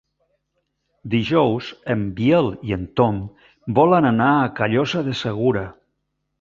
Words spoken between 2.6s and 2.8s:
i